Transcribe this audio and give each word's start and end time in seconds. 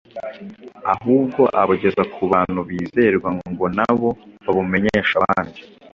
ahubwo 0.93 1.41
abugeza 1.61 2.03
ku 2.13 2.21
bantu 2.31 2.59
bizerwa 2.69 3.29
ngo 3.51 3.65
nabo 3.77 4.09
babumenyeshe 4.43 5.13
abandi. 5.21 5.59